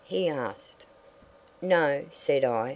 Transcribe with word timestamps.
he 0.03 0.27
asked. 0.27 0.83
"No," 1.61 2.05
said 2.09 2.43
I. 2.43 2.69